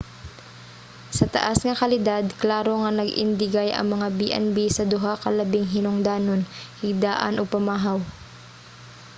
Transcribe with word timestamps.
sa 1.17 1.25
taas 1.35 1.59
nga 1.65 1.79
kalidad 1.81 2.25
klaro 2.41 2.73
nga 2.81 2.91
nag-indigay 2.99 3.69
ang 3.73 3.87
mga 3.93 4.07
b&b 4.19 4.57
sa 4.73 4.87
duha 4.91 5.13
ka 5.23 5.29
labing 5.39 5.67
hinungdanon: 5.73 6.41
higdaan 6.81 7.35
ug 7.41 7.51
pamahaw 7.53 7.99